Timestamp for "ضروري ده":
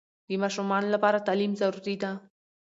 1.61-2.11